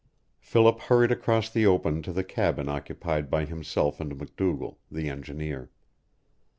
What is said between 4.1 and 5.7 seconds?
MacDougall, the engineer.